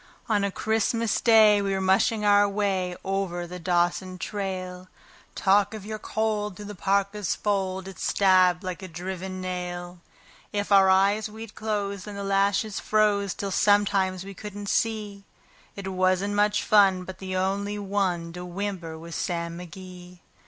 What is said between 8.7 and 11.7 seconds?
a driven nail. If our eyes we'd